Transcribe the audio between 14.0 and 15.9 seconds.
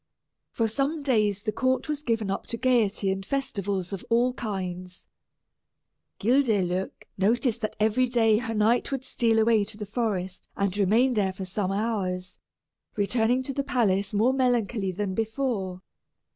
more melancholy than before.